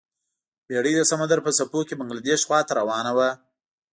بیړۍ 0.67 0.93
د 0.97 1.01
سمندر 1.11 1.39
په 1.45 1.51
څپو 1.57 1.79
کې 1.87 1.97
بنګلادیش 1.99 2.41
خواته 2.47 2.71
روانه 2.79 3.11
وه. 3.17 3.29